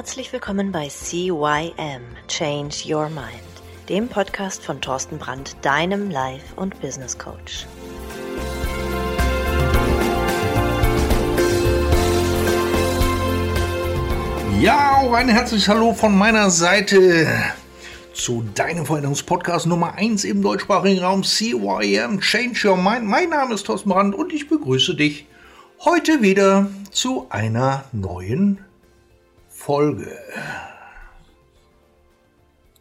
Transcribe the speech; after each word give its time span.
Herzlich 0.00 0.32
willkommen 0.32 0.72
bei 0.72 0.88
CYM 0.88 2.00
Change 2.26 2.74
Your 2.88 3.10
Mind, 3.10 3.44
dem 3.90 4.08
Podcast 4.08 4.64
von 4.64 4.80
Thorsten 4.80 5.18
Brandt, 5.18 5.54
deinem 5.60 6.08
Life- 6.08 6.54
und 6.56 6.80
Business 6.80 7.18
Coach. 7.18 7.66
Ja, 14.62 15.02
auch 15.02 15.12
ein 15.12 15.28
herzliches 15.28 15.68
Hallo 15.68 15.92
von 15.92 16.16
meiner 16.16 16.48
Seite 16.48 17.26
zu 18.14 18.42
deinem 18.54 18.86
Veränderungspodcast 18.86 19.66
Nummer 19.66 19.96
1 19.96 20.24
im 20.24 20.40
deutschsprachigen 20.40 21.04
Raum 21.04 21.24
CYM 21.24 22.22
Change 22.22 22.70
Your 22.70 22.78
Mind. 22.78 23.04
Mein 23.04 23.28
Name 23.28 23.52
ist 23.52 23.66
Thorsten 23.66 23.90
Brandt 23.90 24.14
und 24.14 24.32
ich 24.32 24.48
begrüße 24.48 24.94
dich 24.94 25.26
heute 25.84 26.22
wieder 26.22 26.70
zu 26.90 27.26
einer 27.28 27.84
neuen 27.92 28.64
Folge. 29.60 30.18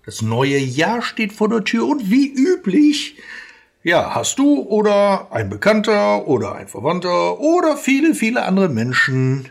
Das 0.05 0.21
neue 0.21 0.57
Jahr 0.57 1.01
steht 1.01 1.33
vor 1.33 1.49
der 1.49 1.65
Tür 1.65 1.85
und 1.85 2.09
wie 2.09 2.31
üblich, 2.33 3.17
ja, 3.83 4.15
hast 4.15 4.39
du 4.39 4.61
oder 4.61 5.27
ein 5.31 5.49
Bekannter 5.49 6.25
oder 6.25 6.55
ein 6.55 6.69
Verwandter 6.69 7.41
oder 7.41 7.75
viele, 7.75 8.15
viele 8.15 8.43
andere 8.43 8.69
Menschen 8.69 9.49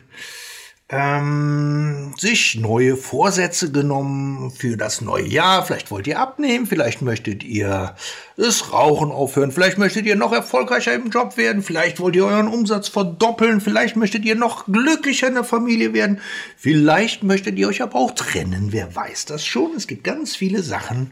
ähm, 0.91 2.15
sich 2.17 2.55
neue 2.55 2.97
Vorsätze 2.97 3.71
genommen 3.71 4.51
für 4.51 4.79
das 4.79 5.03
neue 5.03 5.27
Jahr. 5.27 5.65
Vielleicht 5.65 5.91
wollt 5.91 6.07
ihr 6.07 6.19
abnehmen, 6.19 6.67
vielleicht 6.67 7.03
möchtet 7.03 7.45
ihr 7.45 7.95
das 8.39 8.73
Rauchen 8.73 9.11
aufhören, 9.11 9.53
vielleicht 9.53 9.77
möchtet 9.77 10.07
ihr 10.07 10.17
noch 10.17 10.33
erfolgreicher 10.33 10.95
im 10.95 11.11
Job 11.11 11.37
werden, 11.37 11.63
vielleicht 11.63 12.01
wollt 12.01 12.17
ihr 12.17 12.25
euren 12.25 12.49
Umsatz 12.49 12.89
verdoppeln, 12.89 13.61
vielleicht 13.61 13.97
möchtet 13.97 14.25
ihr 14.25 14.35
noch 14.35 14.65
glücklicher 14.65 15.29
in 15.29 15.35
der 15.35 15.45
Familie 15.45 15.93
werden, 15.93 16.21
vielleicht 16.57 17.23
möchtet 17.23 17.59
ihr 17.59 17.69
euch 17.69 17.83
aber 17.83 17.97
auch 17.97 18.13
trennen, 18.13 18.69
wer 18.71 18.95
weiß 18.95 19.27
das 19.27 19.45
schon. 19.45 19.73
Es 19.77 19.89
gibt 19.89 20.05
ganz 20.05 20.37
viele 20.37 20.63
Sachen, 20.63 21.11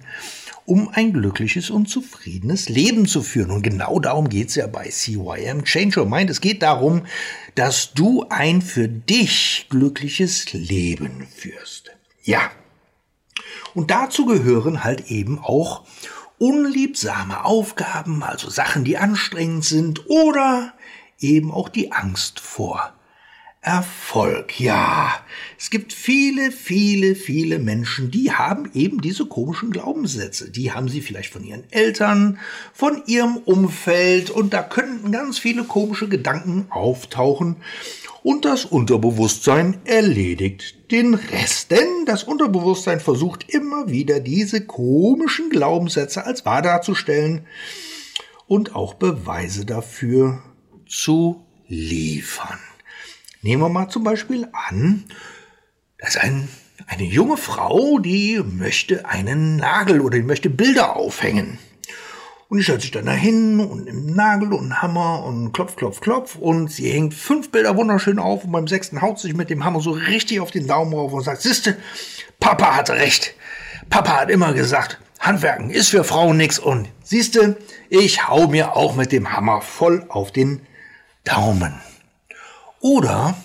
um 0.67 0.89
ein 0.89 1.12
glückliches 1.12 1.70
und 1.70 1.89
zufriedenes 1.89 2.69
Leben 2.69 3.06
zu 3.06 3.22
führen. 3.22 3.53
Und 3.53 3.62
genau 3.62 4.00
darum 4.00 4.28
geht's 4.28 4.56
ja 4.56 4.67
bei 4.67 4.89
CYM 4.89 5.64
Change 5.64 6.00
Your 6.00 6.06
Mind. 6.06 6.28
Es 6.28 6.41
geht 6.41 6.62
darum, 6.62 7.06
dass 7.55 7.95
du 7.95 8.27
ein 8.28 8.61
für 8.61 8.89
dich 8.89 9.67
glückliches 9.70 10.53
Leben 10.53 11.27
führst. 11.34 11.92
Ja. 12.22 12.50
Und 13.75 13.91
dazu 13.91 14.27
gehören 14.27 14.83
halt 14.84 15.11
eben 15.11 15.39
auch 15.39 15.84
unliebsame 16.39 17.44
Aufgaben, 17.44 18.22
also 18.22 18.50
Sachen, 18.50 18.84
die 18.84 18.98
anstrengend 18.98 19.64
sind 19.64 20.09
oder 20.09 20.75
eben 21.19 21.50
auch 21.53 21.69
die 21.69 21.92
Angst 21.92 22.41
vor 22.41 22.95
Erfolg. 23.67 24.61
Ja, 24.61 25.12
es 25.59 25.70
gibt 25.70 25.92
viele, 25.92 26.53
viele, 26.53 27.17
viele 27.17 27.59
Menschen, 27.59 28.12
die 28.12 28.31
haben 28.31 28.70
eben 28.75 29.00
diese 29.00 29.27
komischen 29.27 29.72
Glaubenssätze. 29.72 30.53
Die 30.53 30.70
haben 30.70 30.89
sie 30.89 31.00
vielleicht 31.00 31.33
von 31.33 31.42
ihren 31.42 31.64
Eltern, 31.72 32.39
von 32.72 33.03
ihrem 33.06 33.39
Umfeld 33.39 34.31
und 34.31 34.55
da 34.55 34.62
könnten 34.62 35.11
ganz 35.11 35.41
viele 35.41 35.64
komische 35.64 36.09
Gedanken 36.09 36.67
auftauchen 36.70 37.56
und 38.22 38.44
das 38.44 38.64
Unterbewusstsein 38.64 39.81
erledigt 39.84 40.92
den 40.92 41.14
Rest. 41.14 41.72
Denn 41.72 42.06
das 42.06 42.22
Unterbewusstsein 42.22 43.00
versucht 43.00 43.53
immer 43.53 43.89
wieder 43.89 44.20
diese 44.20 44.64
komischen 44.64 45.50
Glaubenssätze 45.50 46.25
als 46.25 46.44
wahr 46.44 46.62
darzustellen 46.62 47.47
und 48.47 48.77
auch 48.77 48.94
Beweise 48.94 49.67
dafür 49.67 50.41
zu 50.87 51.44
liefern. 51.66 52.60
Nehmen 53.46 53.62
wir 53.62 53.68
mal 53.68 53.88
zum 53.88 54.02
Beispiel 54.02 54.48
an, 54.52 55.04
dass 56.00 56.16
ein, 56.16 56.48
eine 56.88 57.04
junge 57.04 57.36
Frau, 57.36 58.00
die 58.00 58.42
möchte 58.44 59.06
einen 59.06 59.54
Nagel 59.58 60.00
oder 60.00 60.18
die 60.18 60.24
möchte 60.24 60.50
Bilder 60.50 60.96
aufhängen. 60.96 61.60
Und 62.48 62.58
die 62.58 62.64
stellt 62.64 62.82
sich 62.82 62.90
dann 62.90 63.06
dahin 63.06 63.60
und 63.60 63.84
nimmt 63.84 64.16
Nagel 64.16 64.52
und 64.52 64.82
Hammer 64.82 65.22
und 65.24 65.52
klopf, 65.52 65.76
klopf, 65.76 66.00
klopf 66.00 66.34
und 66.34 66.72
sie 66.72 66.90
hängt 66.90 67.14
fünf 67.14 67.52
Bilder 67.52 67.76
wunderschön 67.76 68.18
auf 68.18 68.42
und 68.42 68.50
beim 68.50 68.66
sechsten 68.66 69.00
haut 69.00 69.20
sich 69.20 69.34
mit 69.34 69.48
dem 69.48 69.64
Hammer 69.64 69.80
so 69.80 69.92
richtig 69.92 70.40
auf 70.40 70.50
den 70.50 70.66
Daumen 70.66 70.92
rauf 70.92 71.12
und 71.12 71.22
sagt, 71.22 71.42
siehste, 71.42 71.76
Papa 72.40 72.74
hatte 72.74 72.94
recht. 72.94 73.36
Papa 73.90 74.22
hat 74.22 74.28
immer 74.28 74.54
gesagt, 74.54 74.98
Handwerken 75.20 75.70
ist 75.70 75.90
für 75.90 76.02
Frauen 76.02 76.36
nix 76.36 76.58
und 76.58 76.88
siehste, 77.04 77.56
ich 77.90 78.26
hau 78.26 78.48
mir 78.48 78.74
auch 78.74 78.96
mit 78.96 79.12
dem 79.12 79.32
Hammer 79.32 79.60
voll 79.60 80.04
auf 80.08 80.32
den 80.32 80.66
Daumen. 81.22 81.80
Oder 82.81 83.37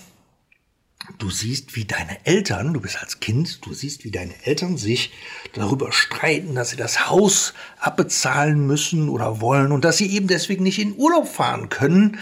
du 1.17 1.29
siehst, 1.29 1.75
wie 1.75 1.85
deine 1.85 2.25
Eltern, 2.25 2.73
du 2.73 2.81
bist 2.81 2.99
als 2.99 3.19
Kind, 3.19 3.65
du 3.65 3.73
siehst, 3.73 4.03
wie 4.03 4.11
deine 4.11 4.33
Eltern 4.43 4.77
sich 4.77 5.11
darüber 5.53 5.91
streiten, 5.91 6.55
dass 6.55 6.69
sie 6.69 6.77
das 6.77 7.09
Haus 7.09 7.53
abbezahlen 7.79 8.65
müssen 8.65 9.09
oder 9.09 9.41
wollen 9.41 9.71
und 9.71 9.85
dass 9.85 9.97
sie 9.97 10.11
eben 10.11 10.27
deswegen 10.27 10.63
nicht 10.63 10.79
in 10.79 10.95
Urlaub 10.97 11.27
fahren 11.27 11.69
können. 11.69 12.19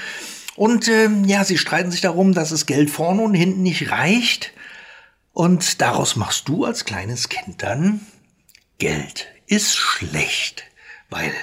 Und 0.56 0.88
ähm, 0.88 1.26
ja, 1.26 1.44
sie 1.44 1.58
streiten 1.58 1.92
sich 1.92 2.02
darum, 2.02 2.34
dass 2.34 2.50
das 2.50 2.66
Geld 2.66 2.90
vorne 2.90 3.22
und 3.22 3.34
hinten 3.34 3.62
nicht 3.62 3.92
reicht. 3.92 4.52
Und 5.32 5.82
daraus 5.82 6.16
machst 6.16 6.50
du 6.50 6.66
als 6.66 6.86
kleines 6.86 7.30
Kind 7.30 7.64
dann 7.64 8.02
Geld 8.78 9.28
ist 9.48 9.76
schlecht, 9.76 10.64
weil 11.10 11.34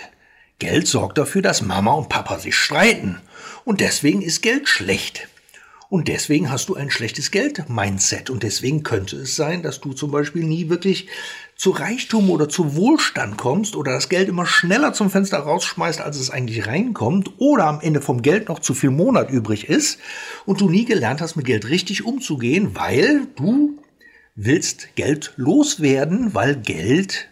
Geld 0.59 0.88
sorgt 0.88 1.19
dafür, 1.19 1.43
dass 1.43 1.60
Mama 1.60 1.93
und 1.93 2.09
Papa 2.09 2.38
sich 2.38 2.56
streiten. 2.56 3.21
Und 3.65 3.81
deswegen 3.81 4.22
ist 4.22 4.43
Geld 4.43 4.69
schlecht. 4.69 5.28
Und 5.88 6.08
deswegen 6.08 6.50
hast 6.50 6.69
du 6.69 6.74
ein 6.74 6.91
schlechtes 6.91 7.30
Geld-Mindset. 7.30 8.30
Und 8.30 8.42
deswegen 8.42 8.82
könnte 8.82 9.16
es 9.16 9.36
sein, 9.36 9.62
dass 9.62 9.80
du 9.80 9.92
zum 9.92 10.10
Beispiel 10.10 10.42
nie 10.42 10.69
wirklich 10.69 11.08
zu 11.56 11.70
Reichtum 11.70 12.30
oder 12.30 12.48
zu 12.48 12.74
Wohlstand 12.74 13.38
kommst 13.38 13.76
oder 13.76 13.92
das 13.92 14.08
Geld 14.08 14.28
immer 14.28 14.47
schneller 14.47 14.92
zum 14.92 15.10
Fenster 15.10 15.38
rausschmeißt, 15.38 16.00
als 16.00 16.19
es 16.19 16.30
eigentlich 16.30 16.66
reinkommt 16.66 17.30
oder 17.38 17.66
am 17.66 17.80
Ende 17.80 18.00
vom 18.00 18.20
Geld 18.20 18.48
noch 18.48 18.58
zu 18.58 18.74
viel 18.74 18.91
Monat 18.91 19.30
übrig 19.30 19.69
ist 19.69 19.98
und 20.44 20.60
du 20.60 20.69
nie 20.69 20.84
gelernt 20.84 21.20
hast, 21.20 21.36
mit 21.36 21.47
Geld 21.47 21.69
richtig 21.69 22.04
umzugehen, 22.04 22.74
weil 22.74 23.26
du 23.36 23.78
willst 24.34 24.97
Geld 24.97 25.32
loswerden, 25.36 26.34
weil 26.34 26.56
Geld 26.56 27.28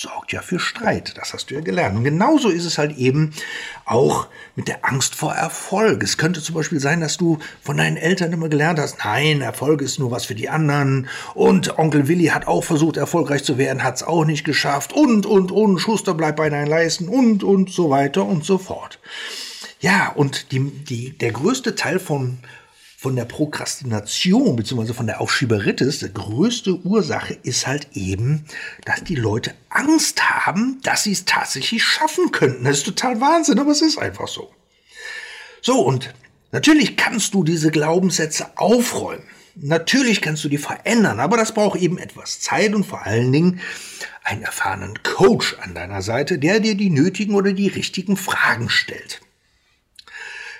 sorgt 0.00 0.32
ja 0.32 0.42
für 0.42 0.60
Streit. 0.60 1.18
Das 1.18 1.34
hast 1.34 1.50
du 1.50 1.56
ja 1.56 1.60
gelernt. 1.60 1.96
Und 1.96 2.04
genauso 2.04 2.50
ist 2.50 2.64
es 2.64 2.78
halt 2.78 2.96
eben 2.98 3.32
auch 3.84 4.28
mit 4.54 4.68
der 4.68 4.84
Angst 4.84 5.16
vor 5.16 5.34
Erfolg. 5.34 6.04
Es 6.04 6.16
könnte 6.16 6.40
zum 6.40 6.54
Beispiel 6.54 6.78
sein, 6.78 7.00
dass 7.00 7.16
du 7.16 7.40
von 7.62 7.78
deinen 7.78 7.96
Eltern 7.96 8.32
immer 8.32 8.48
gelernt 8.48 8.78
hast, 8.78 8.98
nein, 9.04 9.40
Erfolg 9.40 9.82
ist 9.82 9.98
nur 9.98 10.12
was 10.12 10.24
für 10.24 10.36
die 10.36 10.48
anderen. 10.48 11.08
Und 11.34 11.80
Onkel 11.80 12.06
Willi 12.06 12.26
hat 12.26 12.46
auch 12.46 12.62
versucht, 12.62 12.96
erfolgreich 12.96 13.42
zu 13.42 13.58
werden, 13.58 13.82
hat 13.82 13.96
es 13.96 14.04
auch 14.04 14.24
nicht 14.24 14.44
geschafft. 14.44 14.92
Und, 14.92 15.26
und, 15.26 15.50
und, 15.50 15.80
Schuster 15.80 16.14
bleibt 16.14 16.36
bei 16.36 16.48
deinen 16.48 16.68
Leisten 16.68 17.08
und, 17.08 17.42
und 17.42 17.70
so 17.70 17.90
weiter 17.90 18.24
und 18.24 18.44
so 18.44 18.58
fort. 18.58 19.00
Ja, 19.80 20.12
und 20.14 20.52
die, 20.52 20.60
die, 20.60 21.18
der 21.18 21.32
größte 21.32 21.74
Teil 21.74 21.98
von 21.98 22.38
von 23.00 23.14
der 23.14 23.26
Prokrastination 23.26 24.56
bzw. 24.56 24.92
von 24.92 25.06
der 25.06 25.20
Aufschieberitis, 25.20 26.00
die 26.00 26.12
größte 26.12 26.80
Ursache 26.80 27.38
ist 27.44 27.68
halt 27.68 27.86
eben, 27.92 28.44
dass 28.86 29.04
die 29.04 29.14
Leute 29.14 29.54
Angst 29.68 30.28
haben, 30.28 30.80
dass 30.82 31.04
sie 31.04 31.12
es 31.12 31.24
tatsächlich 31.24 31.84
schaffen 31.84 32.32
könnten. 32.32 32.64
Das 32.64 32.78
ist 32.78 32.86
total 32.86 33.20
Wahnsinn, 33.20 33.60
aber 33.60 33.70
es 33.70 33.82
ist 33.82 33.98
einfach 33.98 34.26
so. 34.26 34.50
So, 35.62 35.80
und 35.80 36.12
natürlich 36.50 36.96
kannst 36.96 37.34
du 37.34 37.44
diese 37.44 37.70
Glaubenssätze 37.70 38.48
aufräumen. 38.56 39.22
Natürlich 39.54 40.20
kannst 40.20 40.42
du 40.42 40.48
die 40.48 40.58
verändern, 40.58 41.20
aber 41.20 41.36
das 41.36 41.54
braucht 41.54 41.80
eben 41.80 41.98
etwas 41.98 42.40
Zeit 42.40 42.74
und 42.74 42.84
vor 42.84 43.06
allen 43.06 43.30
Dingen 43.30 43.60
einen 44.24 44.42
erfahrenen 44.42 45.00
Coach 45.04 45.56
an 45.60 45.72
deiner 45.72 46.02
Seite, 46.02 46.36
der 46.40 46.58
dir 46.58 46.74
die 46.74 46.90
nötigen 46.90 47.36
oder 47.36 47.52
die 47.52 47.68
richtigen 47.68 48.16
Fragen 48.16 48.68
stellt. 48.68 49.20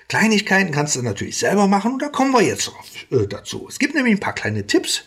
Kleinigkeiten 0.08 0.72
kannst 0.72 0.96
du 0.96 1.02
natürlich 1.02 1.38
selber 1.38 1.66
machen 1.66 1.92
und 1.92 2.02
da 2.02 2.08
kommen 2.08 2.32
wir 2.32 2.42
jetzt 2.42 2.72
äh, 3.10 3.26
dazu. 3.26 3.66
Es 3.68 3.78
gibt 3.78 3.94
nämlich 3.94 4.14
ein 4.14 4.20
paar 4.20 4.34
kleine 4.34 4.66
Tipps, 4.66 5.04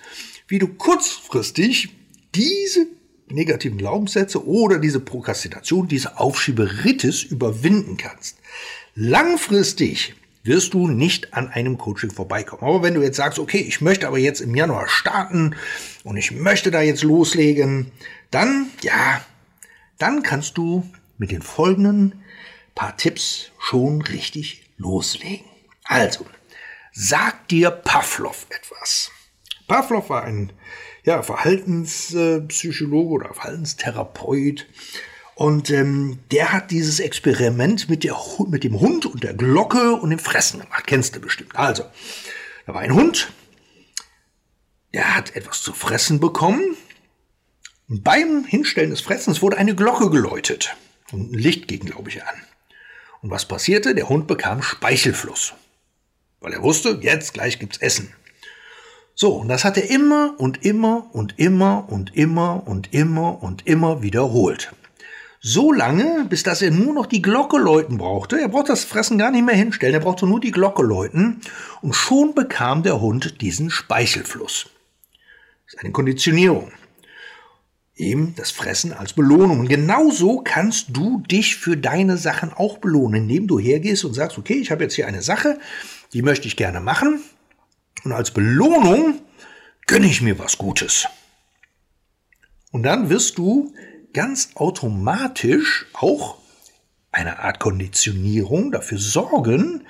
wie 0.48 0.60
du 0.60 0.68
kurzfristig 0.68 1.90
diese 2.36 2.86
negativen 3.28 3.78
Glaubenssätze 3.78 4.46
oder 4.46 4.78
diese 4.78 5.00
Prokrastination, 5.00 5.88
diese 5.88 6.20
Aufschieberitis 6.20 7.24
überwinden 7.24 7.98
kannst. 7.98 8.38
Langfristig 8.94 10.14
wirst 10.44 10.74
du 10.74 10.88
nicht 10.88 11.34
an 11.34 11.50
einem 11.50 11.78
Coaching 11.78 12.12
vorbeikommen. 12.12 12.64
Aber 12.64 12.84
wenn 12.84 12.94
du 12.94 13.02
jetzt 13.02 13.18
sagst, 13.18 13.40
okay, 13.40 13.60
ich 13.60 13.82
möchte 13.82 14.08
aber 14.08 14.18
jetzt 14.18 14.42
im 14.42 14.56
Januar 14.56 14.88
starten 14.88 15.56
und 16.04 16.18
ich 16.18 16.32
möchte 16.32 16.72
da 16.72 16.82
jetzt 16.82 17.04
loslegen, 17.04 17.92
dann, 18.32 18.68
ja, 18.82 19.24
dann 19.98 20.24
kannst 20.24 20.58
du 20.58 20.90
mit 21.18 21.32
den 21.32 21.42
folgenden 21.42 22.24
paar 22.74 22.98
Tipps 22.98 23.52
schon 23.60 24.02
richtig 24.02 24.64
loslegen. 24.82 25.46
Also, 25.86 26.26
sagt 26.92 27.52
dir 27.52 27.72
Pavlov 27.72 28.48
etwas. 28.50 29.12
Pavlov 29.68 30.10
war 30.10 30.24
ein 30.24 30.52
ja, 31.04 31.24
Verhaltenspsychologe 31.24 33.14
oder 33.14 33.34
Verhaltenstherapeut. 33.34 34.68
Und 35.36 35.70
ähm, 35.70 36.20
der 36.32 36.54
hat 36.54 36.72
dieses 36.72 37.00
Experiment 37.00 37.90
mit, 37.90 38.04
der, 38.04 38.16
mit 38.48 38.64
dem 38.64 38.80
Hund 38.80 39.06
und 39.06 39.24
der 39.24 39.34
Glocke 39.34 39.94
und 39.94 40.10
dem 40.12 40.20
Fressen 40.20 40.60
gemacht. 40.60 40.86
Kennst 40.86 41.16
du 41.16 41.20
bestimmt. 41.20 41.56
Also, 41.56 41.84
da 42.66 42.74
war 42.74 42.82
ein 42.82 42.94
Hund, 42.94 43.32
der 44.94 45.16
hat 45.16 45.36
etwas 45.36 45.62
zu 45.62 45.74
fressen 45.74 46.20
bekommen. 46.20 46.76
Und 47.90 48.04
beim 48.04 48.46
Hinstellen 48.46 48.92
des 48.92 49.02
Fressens 49.02 49.42
wurde 49.42 49.58
eine 49.58 49.76
Glocke 49.76 50.10
geläutet. 50.10 50.76
Und 51.12 51.32
ein 51.32 51.40
Licht 51.40 51.68
ging, 51.68 51.86
glaube 51.86 52.10
ich, 52.10 52.24
an. 52.24 52.36
Und 53.22 53.30
was 53.30 53.46
passierte? 53.46 53.94
Der 53.94 54.10
Hund 54.10 54.28
bekam 54.28 54.62
Speichelfluss. 54.62 55.54
Weil 56.40 56.54
er 56.54 56.64
wusste, 56.64 57.00
jetzt 57.02 57.34
gleich 57.34 57.60
gibt's 57.60 57.78
Essen. 57.78 58.14
So, 59.14 59.34
und 59.34 59.48
das 59.48 59.64
hat 59.64 59.78
er 59.78 59.90
immer 59.90 60.34
und 60.38 60.66
immer 60.66 61.10
und 61.14 61.38
immer 61.38 61.86
und 61.90 62.16
immer 62.16 62.64
und 62.66 62.94
immer 62.94 63.44
und 63.44 63.68
immer 63.68 64.02
wiederholt. 64.02 64.74
So 65.40 65.72
lange, 65.72 66.26
bis 66.30 66.44
dass 66.44 66.62
er 66.62 66.72
nur 66.72 66.94
noch 66.94 67.06
die 67.06 67.22
Glocke 67.22 67.58
läuten 67.58 67.98
brauchte. 67.98 68.40
Er 68.40 68.48
braucht 68.48 68.70
das 68.70 68.84
Fressen 68.84 69.18
gar 69.18 69.32
nicht 69.32 69.46
mehr 69.46 69.56
hinstellen, 69.56 69.94
er 69.94 70.00
brauchte 70.00 70.26
nur 70.28 70.40
die 70.40 70.52
Glocke 70.52 70.84
läuten. 70.84 71.42
Und 71.82 71.96
schon 71.96 72.34
bekam 72.34 72.84
der 72.84 73.02
Hund 73.02 73.42
diesen 73.42 73.70
Speichelfluss. 73.70 74.70
Das 75.66 75.74
ist 75.76 75.80
eine 75.80 75.92
Konditionierung. 75.92 76.72
Eben 77.96 78.34
das 78.36 78.52
Fressen 78.52 78.94
als 78.94 79.14
Belohnung. 79.14 79.60
Und 79.60 79.68
genauso 79.68 80.42
kannst 80.44 80.88
du 80.90 81.20
dich 81.20 81.58
für 81.58 81.78
deine 81.78 82.18
Sachen 82.18 82.54
auch 82.54 82.78
belohnen, 82.78 83.24
indem 83.24 83.48
du 83.48 83.60
hergehst 83.60 84.06
und 84.06 84.14
sagst, 84.14 84.38
okay, 84.38 84.56
ich 84.56 84.72
habe 84.72 84.84
jetzt 84.84 84.96
hier 84.96 85.08
eine 85.08 85.22
Sache, 85.22 85.60
die 86.14 86.22
möchte 86.22 86.48
ich 86.48 86.56
gerne 86.56 86.80
machen. 86.80 87.22
Und 88.04 88.14
als 88.14 88.32
Belohnung 88.32 89.20
gönne 89.88 90.08
ich 90.08 90.22
mir 90.22 90.40
was 90.40 90.58
Gutes. 90.58 91.08
Und 92.72 92.84
dann 92.84 93.10
wirst 93.10 93.38
du 93.38 93.74
ganz 94.14 94.52
automatisch 94.56 95.88
auch 95.94 96.38
eine 97.12 97.40
Art 97.40 97.60
Konditionierung 97.60 98.72
dafür 98.72 98.98
sorgen, 98.98 99.86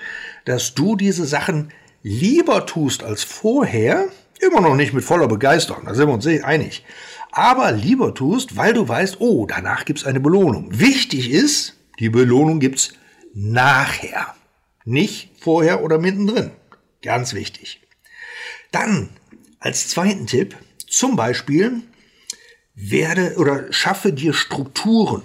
dass 0.46 0.74
du 0.74 0.96
diese 0.96 1.26
Sachen 1.26 1.72
lieber 2.02 2.66
tust 2.66 3.04
als 3.04 3.24
vorher. 3.24 4.08
Immer 4.40 4.62
noch 4.62 4.76
nicht 4.76 4.94
mit 4.94 5.04
voller 5.04 5.28
Begeisterung, 5.28 5.86
da 5.86 5.94
sind 5.94 6.08
wir 6.08 6.14
uns 6.14 6.26
einig. 6.26 6.84
Aber 7.32 7.72
lieber 7.72 8.14
tust, 8.14 8.58
weil 8.58 8.74
du 8.74 8.88
weißt, 8.88 9.18
oh, 9.20 9.46
danach 9.46 9.86
gibt's 9.86 10.06
eine 10.06 10.20
Belohnung. 10.20 10.80
Wichtig 10.80 11.32
ist, 11.32 11.76
die 12.00 12.10
Belohnung 12.10 12.60
gibt's 12.60 12.94
nachher. 13.34 14.36
Nicht 14.84 15.32
vorher 15.40 15.84
oder 15.84 15.98
mittendrin. 15.98 16.52
Ganz 17.02 17.34
wichtig. 17.34 17.82
Dann 18.72 19.10
als 19.60 19.88
zweiten 19.88 20.28
Tipp, 20.28 20.58
zum 20.88 21.16
Beispiel, 21.16 21.82
werde 22.76 23.36
oder 23.38 23.72
schaffe 23.72 24.12
dir 24.12 24.34
Strukturen. 24.34 25.22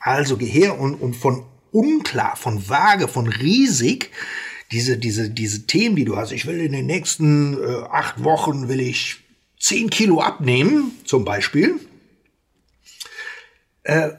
Also 0.00 0.36
geh 0.36 0.46
her 0.46 0.78
und, 0.78 0.94
und 0.94 1.14
von 1.14 1.44
unklar, 1.72 2.36
von 2.36 2.68
vage, 2.68 3.08
von 3.08 3.26
riesig, 3.26 4.10
diese, 4.72 4.96
diese, 4.96 5.30
diese 5.30 5.66
Themen, 5.66 5.96
die 5.96 6.04
du 6.04 6.16
hast. 6.16 6.32
Ich 6.32 6.46
will 6.46 6.60
in 6.60 6.72
den 6.72 6.86
nächsten 6.86 7.54
äh, 7.54 7.82
acht 7.90 8.22
Wochen 8.22 8.68
will 8.68 8.80
ich 8.80 9.20
zehn 9.60 9.90
Kilo 9.90 10.20
abnehmen, 10.20 10.98
zum 11.04 11.24
Beispiel. 11.24 11.78
Äh, 13.84 14.10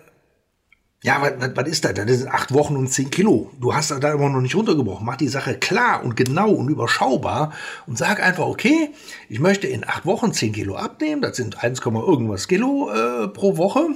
ja, 1.04 1.20
was, 1.20 1.56
was 1.56 1.68
ist 1.68 1.84
das? 1.84 1.96
Das 1.96 2.06
sind 2.06 2.32
acht 2.32 2.54
Wochen 2.54 2.76
und 2.76 2.88
zehn 2.88 3.10
Kilo. 3.10 3.50
Du 3.60 3.74
hast 3.74 3.90
da 3.90 4.14
immer 4.14 4.30
noch 4.30 4.42
nicht 4.42 4.56
runtergebrochen. 4.56 5.04
Mach 5.04 5.18
die 5.18 5.30
Sache 5.30 5.58
klar 5.58 6.04
und 6.04 6.16
genau 6.16 6.52
und 6.52 6.70
überschaubar 6.70 7.54
und 7.88 7.98
sag 7.98 8.22
einfach, 8.22 8.46
okay, 8.46 8.92
ich 9.28 9.40
möchte 9.40 9.66
in 9.66 9.84
acht 9.84 10.06
Wochen 10.06 10.32
zehn 10.32 10.54
Kilo 10.54 10.76
abnehmen. 10.76 11.24
Das 11.24 11.38
sind 11.38 11.64
1, 11.64 11.80
irgendwas 11.80 12.48
Kilo 12.48 12.92
äh, 12.92 13.28
pro 13.30 13.58
Woche. 13.58 13.88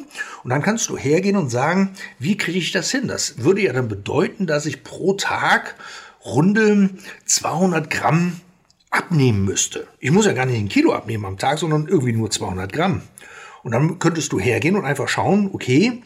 Und 0.43 0.49
dann 0.49 0.63
kannst 0.63 0.89
du 0.89 0.97
hergehen 0.97 1.37
und 1.37 1.49
sagen, 1.49 1.91
wie 2.17 2.37
kriege 2.37 2.57
ich 2.57 2.71
das 2.71 2.89
hin? 2.89 3.07
Das 3.07 3.43
würde 3.43 3.61
ja 3.61 3.71
dann 3.71 3.87
bedeuten, 3.87 4.47
dass 4.47 4.65
ich 4.65 4.83
pro 4.83 5.13
Tag 5.13 5.75
runde 6.25 6.89
200 7.25 7.87
Gramm 7.91 8.41
abnehmen 8.95 9.45
müsste. 9.45 9.87
Ich 9.99 10.11
muss 10.11 10.25
ja 10.25 10.33
gar 10.33 10.45
nicht 10.45 10.57
ein 10.57 10.69
Kilo 10.69 10.93
abnehmen 10.93 11.25
am 11.25 11.37
Tag, 11.37 11.59
sondern 11.59 11.87
irgendwie 11.87 12.13
nur 12.13 12.31
200 12.31 12.71
Gramm. 12.71 13.01
Und 13.63 13.71
dann 13.71 13.99
könntest 13.99 14.31
du 14.31 14.39
hergehen 14.39 14.75
und 14.75 14.85
einfach 14.85 15.07
schauen, 15.07 15.49
okay, 15.53 16.03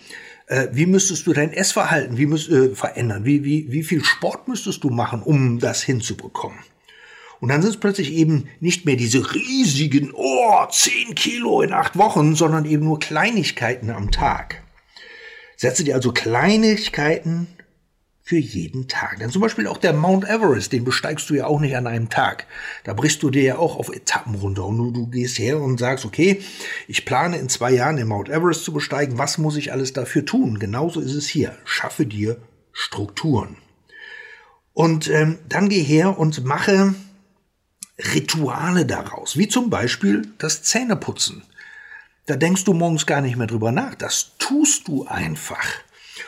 äh, 0.48 0.68
wie 0.72 0.86
müsstest 0.86 1.28
du 1.28 1.34
dein 1.34 1.54
Essverhalten 1.54 2.18
wie 2.18 2.26
müsst, 2.26 2.50
äh, 2.50 2.74
verändern? 2.76 3.26
Wie, 3.26 3.44
wie, 3.44 3.72
wie 3.72 3.84
viel 3.84 4.04
Sport 4.04 4.48
müsstest 4.48 4.84
du 4.84 4.90
machen, 4.90 5.22
um 5.22 5.60
das 5.60 5.84
hinzubekommen? 5.84 6.60
Und 7.40 7.50
dann 7.50 7.62
sind 7.62 7.72
es 7.72 7.80
plötzlich 7.80 8.14
eben 8.14 8.50
nicht 8.60 8.86
mehr 8.86 8.96
diese 8.98 9.34
riesigen, 9.34 10.12
oh, 10.14 10.66
10 10.70 11.16
Kilo 11.16 11.62
in 11.62 11.72
acht 11.72 11.98
Wochen, 11.98 12.36
sondern 12.36 12.66
eben 12.66 12.84
nur 12.84 13.00
Kleinigkeiten 13.00 13.92
am 13.92 14.12
Tag. 14.12 14.62
Setze 15.56 15.84
dir 15.84 15.96
also 15.96 16.12
Kleinigkeiten 16.12 17.48
für 18.30 18.38
jeden 18.38 18.88
Tag. 18.88 19.18
Denn 19.18 19.32
zum 19.32 19.42
Beispiel 19.42 19.66
auch 19.66 19.78
der 19.78 19.92
Mount 19.92 20.24
Everest, 20.24 20.72
den 20.72 20.84
besteigst 20.84 21.28
du 21.32 21.34
ja 21.34 21.48
auch 21.48 21.60
nicht 21.60 21.76
an 21.76 21.88
einem 21.88 22.10
Tag. 22.10 22.46
Da 22.84 22.94
brichst 22.94 23.24
du 23.24 23.32
dir 23.32 23.42
ja 23.42 23.58
auch 23.58 23.76
auf 23.76 23.90
Etappen 23.90 24.36
runter 24.36 24.68
und 24.68 24.94
du, 24.94 25.08
gehst 25.08 25.40
her 25.40 25.60
und 25.60 25.80
sagst, 25.80 26.06
okay, 26.06 26.40
ich 26.88 27.06
plane 27.06 27.40
in 27.40 27.50
zwei 27.50 27.72
Jahren 27.72 27.96
den 27.96 28.08
Mount 28.08 28.30
Everest 28.30 28.66
zu 28.66 28.72
besteigen. 28.72 29.18
Was 29.18 29.40
muss 29.40 29.58
ich 29.58 29.72
alles 29.72 29.94
dafür 29.94 30.26
tun? 30.26 30.60
Genauso 30.60 31.00
ist 31.00 31.16
es 31.16 31.28
hier. 31.28 31.58
Schaffe 31.66 32.06
dir 32.06 32.38
Strukturen. 32.72 33.58
Und 34.74 35.10
ähm, 35.10 35.40
dann 35.50 35.68
geh 35.68 35.82
her 35.82 36.20
und 36.20 36.46
mache 36.46 36.94
Rituale 38.14 38.86
daraus, 38.86 39.38
wie 39.38 39.48
zum 39.48 39.72
Beispiel 39.72 40.28
das 40.38 40.62
Zähneputzen. 40.62 41.42
Da 42.28 42.36
denkst 42.36 42.64
du 42.64 42.74
morgens 42.74 43.08
gar 43.08 43.22
nicht 43.22 43.38
mehr 43.38 43.48
drüber 43.48 43.72
nach. 43.72 43.96
Das 43.96 44.34
tust 44.38 44.88
du 44.88 45.08
einfach 45.08 45.66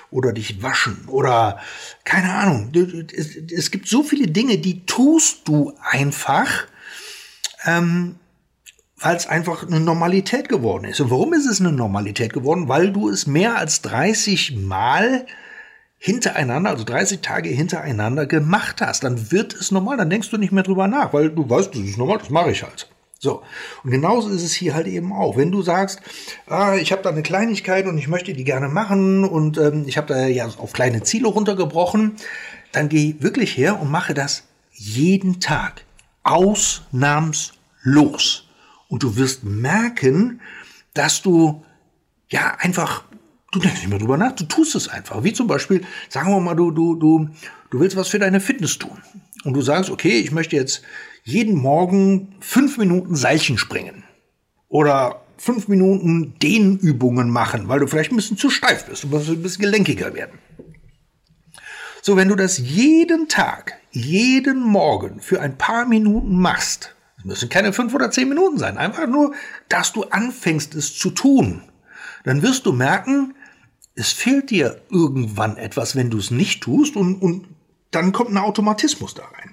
oder 0.10 0.34
dich 0.34 0.62
waschen 0.62 1.06
oder 1.08 1.60
keine 2.04 2.34
Ahnung. 2.34 2.72
Es, 3.16 3.36
es 3.36 3.72
gibt 3.72 3.88
so 3.88 4.04
viele 4.04 4.28
Dinge, 4.28 4.58
die 4.58 4.86
tust 4.86 5.48
du 5.48 5.74
einfach, 5.82 6.68
ähm, 7.66 8.16
weil 8.98 9.16
es 9.16 9.28
einfach 9.28 9.68
eine 9.68 9.80
Normalität 9.80 10.50
geworden 10.50 10.86
ist. 10.86 11.00
Und 11.00 11.10
warum 11.10 11.34
ist 11.34 11.48
es 11.48 11.60
eine 11.60 11.72
Normalität 11.72 12.34
geworden? 12.34 12.68
Weil 12.68 12.92
du 12.92 13.10
es 13.10 13.28
mehr 13.28 13.58
als 13.58 13.82
30 13.82 14.56
Mal 14.58 15.26
hintereinander, 15.98 16.72
also 16.72 16.84
30 16.84 17.22
Tage 17.22 17.50
hintereinander 17.50 18.26
gemacht 18.26 18.82
hast. 18.82 19.04
Dann 19.04 19.32
wird 19.32 19.54
es 19.54 19.72
normal, 19.72 19.98
dann 19.98 20.10
denkst 20.10 20.32
du 20.32 20.38
nicht 20.38 20.52
mehr 20.52 20.64
drüber 20.64 20.88
nach, 20.88 21.14
weil 21.14 21.30
du 21.30 21.48
weißt, 21.48 21.76
das 21.76 21.82
ist 21.82 21.98
normal, 21.98 22.18
das 22.18 22.32
mache 22.32 22.52
ich 22.52 22.64
halt. 22.64 22.90
So, 23.24 23.44
und 23.84 23.92
genauso 23.92 24.30
ist 24.30 24.42
es 24.42 24.52
hier 24.52 24.74
halt 24.74 24.88
eben 24.88 25.14
auch. 25.14 25.38
Wenn 25.38 25.52
du 25.52 25.62
sagst, 25.62 26.02
ah, 26.48 26.76
ich 26.76 26.92
habe 26.92 27.04
da 27.04 27.12
eine 27.12 27.22
Kleinigkeit 27.22 27.86
und 27.86 28.00
ich 28.00 28.08
möchte 28.08 28.34
die 28.34 28.44
gerne 28.44 28.68
machen 28.68 29.25
und 29.25 29.60
ähm, 29.60 29.84
ich 29.86 29.98
habe 29.98 30.12
da 30.12 30.25
ja 30.25 30.48
auf 30.48 30.74
kleine 30.74 31.04
Ziele 31.04 31.28
runtergebrochen, 31.28 32.13
dann 32.72 32.90
geh 32.90 33.18
wirklich 33.20 33.56
her 33.56 33.80
und 33.80 33.92
mache 33.92 34.16
das 34.16 34.46
jeden 34.72 35.40
Tag. 35.40 35.86
Ausnahmslos. 36.24 38.48
Und 38.88 39.04
du 39.04 39.16
wirst 39.18 39.44
merken, 39.44 40.42
dass 40.96 41.22
du 41.22 41.63
ja 42.28 42.56
einfach, 42.58 43.04
du 43.51 43.60
denkst 43.60 43.82
nicht 43.82 43.90
mehr 43.90 44.00
drüber 44.00 44.18
nach, 44.18 44.32
du 44.32 44.46
tust 44.46 44.74
es 44.74 44.88
einfach. 44.88 45.24
Wie 45.24 45.34
zum 45.34 45.46
Beispiel, 45.46 45.86
sagen 46.10 46.32
wir 46.32 46.40
mal, 46.40 46.56
du, 46.56 46.72
du, 46.72 46.96
du, 46.96 47.30
du 47.70 47.80
willst 47.80 47.96
was 47.96 48.08
für 48.08 48.18
deine 48.18 48.40
Fitness 48.40 48.80
tun. 48.80 48.98
Und 49.44 49.54
du 49.54 49.62
sagst, 49.62 49.92
okay, 49.92 50.18
ich 50.18 50.32
möchte 50.32 50.56
jetzt 50.56 50.82
jeden 51.24 51.56
Morgen 51.56 52.36
fünf 52.40 52.78
Minuten 52.78 53.16
Seilchen 53.16 53.58
springen 53.58 54.04
oder 54.68 55.22
fünf 55.38 55.68
Minuten 55.68 56.36
Dehnübungen 56.40 57.30
machen, 57.30 57.68
weil 57.68 57.80
du 57.80 57.88
vielleicht 57.88 58.12
ein 58.12 58.16
bisschen 58.16 58.38
zu 58.38 58.50
steif 58.50 58.86
bist, 58.86 59.04
du 59.04 59.08
musst 59.08 59.30
ein 59.30 59.42
bisschen 59.42 59.63
gelenkiger 59.63 60.13
werden. 60.13 60.38
So, 62.04 62.16
wenn 62.16 62.30
du 62.30 62.36
das 62.36 62.58
jeden 62.58 63.28
Tag, 63.28 63.74
jeden 63.92 64.63
Morgen 64.63 65.20
für 65.20 65.42
ein 65.42 65.58
paar 65.58 65.86
Minuten 65.86 66.40
machst, 66.40 66.96
es 67.18 67.25
müssen 67.25 67.50
keine 67.50 67.74
fünf 67.74 67.94
oder 67.94 68.10
zehn 68.10 68.30
Minuten 68.30 68.58
sein, 68.58 68.78
einfach 68.78 69.08
nur, 69.08 69.34
dass 69.70 69.94
du 69.94 70.04
anfängst, 70.04 70.74
es 70.75 70.98
zu 70.98 71.12
tun, 71.12 71.62
dann 72.24 72.42
wirst 72.42 72.66
du 72.66 72.72
merken, 72.72 73.36
es 73.94 74.12
fehlt 74.12 74.50
dir 74.50 74.82
irgendwann 74.90 75.58
etwas, 75.58 75.96
wenn 75.96 76.10
du 76.10 76.18
es 76.18 76.32
nicht 76.32 76.63
tust 76.63 76.96
und, 76.96 77.22
und 77.22 77.48
dann 77.92 78.12
kommt 78.12 78.32
ein 78.32 78.38
Automatismus 78.38 79.13
da 79.13 79.24
rein. 79.25 79.50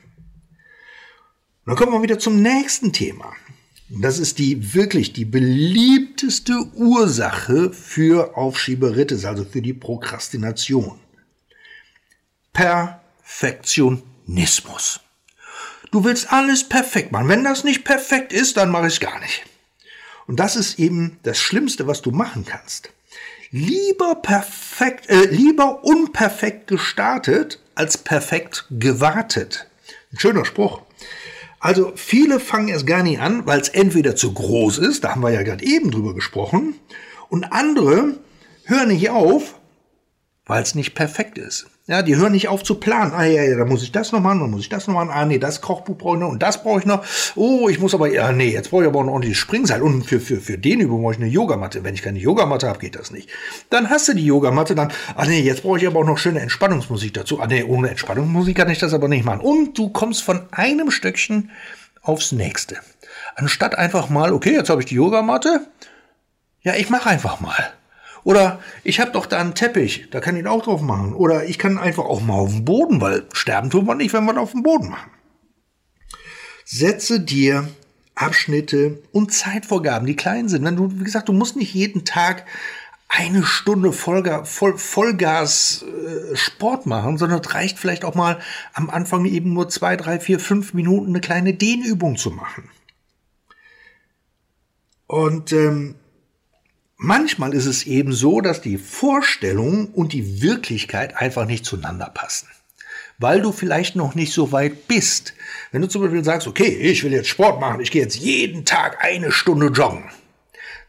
Dann 1.69 1.77
kommen 1.77 1.93
wir 1.93 2.03
wieder 2.03 2.19
zum 2.19 2.41
nächsten 2.41 2.95
Thema. 2.95 3.35
Das 3.91 4.19
ist 4.19 4.39
die 4.39 4.73
wirklich 4.73 5.13
die 5.13 5.27
beliebteste 5.27 6.55
Ursache 6.75 7.75
für 7.75 8.39
Aufschieberitis, 8.39 9.27
also 9.27 9.45
für 9.45 9.61
die 9.61 9.75
Prokrastination. 9.75 10.99
Perfektionismus. 12.55 15.01
Du 15.91 16.05
willst 16.05 16.33
alles 16.33 16.65
perfekt 16.65 17.13
machen. 17.13 17.29
Wenn 17.29 17.45
das 17.45 17.65
nicht 17.65 17.85
perfekt 17.85 18.33
ist, 18.33 18.57
dann 18.57 18.71
mache 18.71 18.87
ich 18.87 18.99
gar 18.99 19.21
nicht. 19.21 19.45
Und 20.27 20.41
das 20.41 20.57
ist 20.57 20.79
eben 20.79 21.19
das 21.23 21.39
Schlimmste, 21.39 21.87
was 21.87 22.01
du 22.01 22.13
machen 22.13 22.47
kannst. 22.47 22.89
Lieber 23.51 24.15
perfekt, 24.15 25.11
äh, 25.11 25.27
lieber 25.27 25.85
unperfekt 25.85 26.67
gestartet 26.67 27.61
als 27.75 27.99
perfekt 27.99 28.65
gewartet. 28.71 29.67
Ein 30.11 30.19
schöner 30.19 30.47
Spruch. 30.47 30.88
Also 31.61 31.93
viele 31.97 32.41
fangen 32.41 32.69
erst 32.69 32.87
gar 32.87 33.03
nicht 33.03 33.21
an, 33.21 33.47
weil 33.47 33.61
es 33.61 33.69
entweder 33.69 34.15
zu 34.15 34.33
groß 34.33 34.79
ist, 34.79 35.05
da 35.05 35.11
haben 35.11 35.23
wir 35.23 35.31
ja 35.31 35.43
gerade 35.43 35.65
eben 35.65 35.91
drüber 35.91 36.15
gesprochen, 36.15 36.75
und 37.29 37.45
andere 37.53 38.19
hören 38.65 38.88
nicht 38.88 39.11
auf, 39.11 39.59
weil 40.47 40.62
es 40.62 40.75
nicht 40.75 40.95
perfekt 40.95 41.37
ist. 41.37 41.67
Ja, 41.88 42.02
die 42.02 42.16
hören 42.16 42.33
nicht 42.33 42.49
auf 42.49 42.62
zu 42.62 42.75
planen. 42.75 43.14
Ah, 43.14 43.25
ja, 43.25 43.42
ja, 43.42 43.57
da 43.57 43.64
muss 43.64 43.83
ich 43.83 43.90
das 43.90 44.12
noch 44.12 44.21
machen, 44.21 44.40
dann 44.40 44.50
muss 44.50 44.61
ich 44.61 44.68
das 44.68 44.87
noch 44.87 44.95
machen. 44.95 45.09
Ah, 45.11 45.25
nee, 45.25 45.38
das 45.38 45.62
Kochbuch 45.62 45.97
brauche 45.97 46.16
ich 46.16 46.21
noch 46.21 46.28
und 46.28 46.42
das 46.42 46.62
brauche 46.62 46.80
ich 46.80 46.85
noch. 46.85 47.02
Oh, 47.35 47.71
ich 47.71 47.80
muss 47.80 47.95
aber, 47.95 48.12
ja, 48.12 48.30
nee, 48.30 48.50
jetzt 48.50 48.71
brauche 48.71 48.83
ich 48.83 48.88
aber 48.88 48.99
noch 49.00 49.07
ein 49.07 49.09
ordentliches 49.14 49.38
Springseil. 49.38 49.80
Und 49.80 50.04
für, 50.04 50.21
für, 50.21 50.37
für 50.37 50.59
den 50.59 50.80
Übung 50.80 51.00
brauche 51.00 51.14
ich 51.14 51.18
eine 51.18 51.28
Yogamatte. 51.28 51.85
Wenn 51.85 51.95
ich 51.95 52.02
keine 52.02 52.18
Yogamatte 52.18 52.68
habe, 52.68 52.78
geht 52.78 52.95
das 52.95 53.11
nicht. 53.11 53.30
Dann 53.71 53.88
hast 53.88 54.07
du 54.07 54.12
die 54.12 54.26
Yogamatte, 54.26 54.75
dann, 54.75 54.92
ah, 55.16 55.25
nee, 55.25 55.40
jetzt 55.40 55.62
brauche 55.62 55.78
ich 55.78 55.87
aber 55.87 56.00
auch 56.00 56.04
noch 56.04 56.18
schöne 56.18 56.40
Entspannungsmusik 56.40 57.14
dazu. 57.14 57.40
Ah, 57.40 57.47
nee, 57.47 57.62
ohne 57.62 57.88
Entspannungsmusik 57.88 58.59
kann 58.59 58.68
ich 58.68 58.78
das 58.78 58.92
aber 58.92 59.09
nicht 59.09 59.25
machen. 59.25 59.40
Und 59.40 59.78
du 59.78 59.88
kommst 59.88 60.23
von 60.23 60.42
einem 60.50 60.90
Stöckchen 60.90 61.50
aufs 62.02 62.33
nächste. 62.33 62.76
Anstatt 63.35 63.78
einfach 63.78 64.11
mal, 64.11 64.35
okay, 64.35 64.52
jetzt 64.52 64.68
habe 64.68 64.83
ich 64.83 64.87
die 64.88 64.97
Yogamatte. 64.97 65.66
Ja, 66.61 66.75
ich 66.75 66.90
mache 66.90 67.09
einfach 67.09 67.40
mal. 67.40 67.73
Oder 68.29 68.61
ich 68.85 69.01
habe 69.01 69.11
doch 69.13 69.25
da 69.25 69.41
einen 69.41 69.55
Teppich, 69.55 70.09
da 70.11 70.21
kann 70.21 70.37
ich 70.37 70.43
ihn 70.43 70.49
auch 70.49 70.63
drauf 70.63 70.83
machen. 70.83 71.15
Oder 71.15 71.47
ich 71.47 71.59
kann 71.59 71.79
einfach 71.79 72.05
auch 72.05 72.21
mal 72.21 72.35
auf 72.35 72.51
den 72.51 72.67
Boden, 72.67 73.01
weil 73.01 73.27
sterben 73.33 73.71
tun 73.71 73.87
wir 73.87 73.95
nicht, 73.95 74.13
wenn 74.13 74.27
wir 74.27 74.39
auf 74.39 74.51
dem 74.51 74.63
Boden 74.63 74.91
machen. 74.91 75.11
Setze 76.67 77.21
dir 77.21 77.67
Abschnitte 78.15 79.03
und 79.13 79.33
Zeitvorgaben, 79.33 80.07
die 80.07 80.15
klein 80.15 80.51
sind. 80.51 80.63
Wenn 80.63 80.77
du, 80.77 80.91
wie 81.01 81.05
gesagt, 81.05 81.31
du 81.31 81.33
musst 81.33 81.57
nicht 81.57 81.73
jeden 81.73 82.05
Tag 82.05 82.45
eine 83.09 83.45
Stunde 83.45 83.95
Vollga, 83.95 84.45
Voll, 84.45 84.77
Vollgas 84.77 85.87
äh, 85.87 86.37
Sport 86.37 86.85
machen, 86.85 87.17
sondern 87.17 87.41
es 87.41 87.55
reicht 87.55 87.79
vielleicht 87.79 88.05
auch 88.05 88.15
mal 88.15 88.41
am 88.75 88.91
Anfang 88.91 89.25
eben 89.25 89.55
nur 89.55 89.71
zwei, 89.71 89.97
drei, 89.97 90.21
vier, 90.21 90.39
fünf 90.39 90.75
Minuten 90.75 91.09
eine 91.09 91.23
kleine 91.23 91.55
Dehnübung 91.55 92.19
zu 92.19 92.31
machen. 92.31 92.69
Und 95.07 95.55
ähm, 95.55 95.95
manchmal 96.99 97.55
ist 97.55 97.67
es 97.67 97.87
eben 97.87 98.12
so, 98.12 98.40
dass 98.43 98.61
die 98.61 98.76
Vorstellung 98.76 99.88
und 99.95 100.12
die 100.12 100.43
Wirklichkeit 100.43 101.17
einfach 101.17 101.47
nicht 101.47 101.64
zueinander 101.64 102.11
passen. 102.12 102.49
Weil 103.19 103.40
du 103.40 103.52
vielleicht 103.52 103.97
noch 103.97 104.14
nicht 104.14 104.33
so 104.33 104.52
weit 104.52 104.87
bist. 104.87 105.35
Wenn 105.73 105.83
du 105.83 105.88
zum 105.88 106.02
Beispiel 106.02 106.23
sagst, 106.23 106.47
okay, 106.47 106.69
ich 106.69 107.02
will 107.02 107.12
jetzt 107.12 107.28
Sport 107.28 107.61
machen, 107.61 107.81
ich 107.81 107.90
gehe 107.90 108.02
jetzt 108.02 108.17
jeden 108.17 108.64
Tag 108.64 109.02
eine 109.02 109.33
Stunde 109.33 109.69
joggen, 109.69 110.05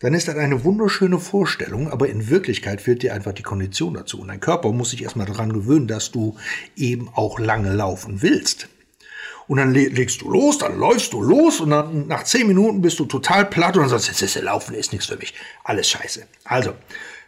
dann 0.02 0.14
ist 0.14 0.28
das 0.28 0.36
eine 0.36 0.64
wunderschöne 0.64 1.20
Vorstellung, 1.20 1.92
aber 1.92 2.08
in 2.08 2.30
Wirklichkeit 2.30 2.82
fehlt 2.82 3.04
dir 3.04 3.14
einfach 3.14 3.34
die 3.34 3.44
Kondition 3.44 3.96
dazu. 3.96 4.22
Und 4.22 4.30
dein 4.30 4.40
Körper 4.40 4.72
muss 4.72 4.92
sich 4.92 5.04
erstmal 5.04 5.26
daran 5.26 5.52
gewöhnen, 5.52 5.88
dass 5.88 6.12
du 6.12 6.38
eben 6.76 7.10
auch 7.10 7.40
lange 7.40 7.74
laufen 7.74 8.22
willst. 8.22 8.70
Und 9.50 9.58
dann 9.58 9.74
legst 9.74 10.22
du 10.22 10.30
los, 10.30 10.60
dann 10.60 10.78
läufst 10.78 11.12
du 11.12 11.24
los 11.24 11.60
und 11.60 11.72
dann 11.72 12.06
nach 12.06 12.24
zehn 12.24 12.46
Minuten 12.46 12.82
bist 12.82 13.00
du 13.00 13.06
total 13.06 13.46
platt 13.46 13.76
und 13.76 13.82
dann 13.82 13.90
sagst, 13.90 14.08
jetzt 14.08 14.22
ist 14.22 14.40
Laufen 14.44 14.76
ist 14.76 14.92
nichts 14.92 15.08
für 15.08 15.18
mich. 15.18 15.34
Alles 15.64 15.90
scheiße. 15.90 16.28
Also, 16.44 16.76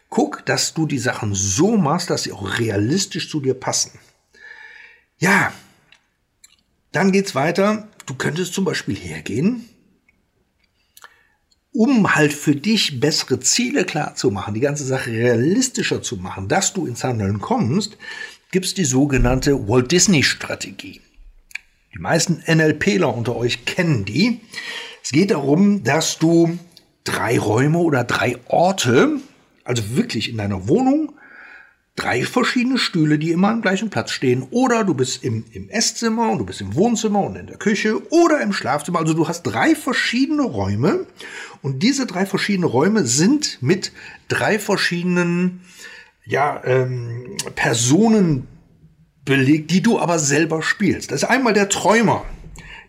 guck, 0.07 0.45
dass 0.45 0.75
du 0.75 0.85
die 0.85 0.99
Sachen 0.99 1.33
so 1.33 1.77
machst, 1.77 2.11
dass 2.11 2.21
sie 2.21 2.31
auch 2.31 2.59
realistisch 2.59 3.27
zu 3.27 3.41
dir 3.41 3.55
passen. 3.55 3.97
Ja, 5.17 5.51
dann 6.91 7.11
geht's 7.11 7.33
weiter. 7.33 7.87
Du 8.05 8.13
könntest 8.13 8.53
zum 8.53 8.65
Beispiel 8.65 8.95
hergehen, 8.95 9.67
um 11.71 12.13
halt 12.13 12.33
für 12.33 12.55
dich 12.55 12.99
bessere 12.99 13.39
Ziele 13.39 13.83
klar 13.83 14.13
zu 14.13 14.29
machen, 14.29 14.53
die 14.53 14.59
ganze 14.59 14.85
Sache 14.85 15.09
realistischer 15.09 16.03
zu 16.03 16.17
machen, 16.17 16.47
dass 16.47 16.71
du 16.73 16.85
ins 16.85 17.03
Handeln 17.03 17.41
kommst, 17.41 17.97
gibt's 18.51 18.75
die 18.75 18.85
sogenannte 18.85 19.67
Walt 19.67 19.91
Disney 19.91 20.21
Strategie. 20.21 21.00
Die 21.93 22.00
meisten 22.00 22.41
NLPler 22.48 23.13
unter 23.15 23.36
euch 23.36 23.65
kennen 23.65 24.05
die. 24.05 24.41
Es 25.03 25.12
geht 25.12 25.31
darum, 25.31 25.83
dass 25.83 26.19
du 26.19 26.57
drei 27.03 27.38
Räume 27.38 27.79
oder 27.79 28.03
drei 28.03 28.38
Orte, 28.48 29.17
also 29.63 29.95
wirklich 29.95 30.29
in 30.29 30.38
deiner 30.38 30.67
Wohnung, 30.67 31.13
drei 31.95 32.24
verschiedene 32.24 32.77
Stühle, 32.77 33.19
die 33.19 33.31
immer 33.31 33.50
am 33.50 33.62
gleichen 33.62 33.89
Platz 33.89 34.12
stehen. 34.12 34.48
Oder 34.51 34.83
du 34.83 34.93
bist 34.93 35.24
im, 35.24 35.43
im 35.51 35.69
Esszimmer 35.69 36.31
und 36.31 36.39
du 36.39 36.45
bist 36.45 36.62
im 36.62 36.75
Wohnzimmer 36.75 37.19
und 37.19 37.36
in 37.36 37.48
der 37.48 37.57
Küche 37.57 38.01
oder 38.12 38.41
im 38.41 38.53
Schlafzimmer. 38.53 39.00
Also 39.00 39.13
du 39.13 39.27
hast 39.27 39.43
drei 39.43 39.75
verschiedene 39.75 40.43
Räume 40.43 41.07
und 41.62 41.83
diese 41.83 42.05
drei 42.05 42.25
verschiedene 42.25 42.67
Räume 42.67 43.05
sind 43.05 43.62
mit 43.62 43.91
drei 44.29 44.60
verschiedenen 44.60 45.62
ja, 46.25 46.62
ähm, 46.63 47.36
Personen 47.55 48.48
belegt, 49.25 49.71
die 49.71 49.81
du 49.81 49.99
aber 49.99 50.19
selber 50.19 50.61
spielst. 50.61 51.11
Das 51.11 51.23
ist 51.23 51.29
einmal 51.29 51.53
der 51.53 51.69
Träumer, 51.69 52.25